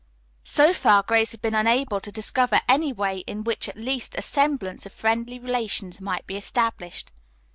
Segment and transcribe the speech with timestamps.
[0.47, 4.23] So far Grace had been unable to discover any way in which at least a
[4.23, 7.11] semblance of friendly relations might be established.